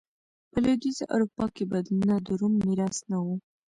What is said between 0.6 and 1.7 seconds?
لوېدیځه اروپا کې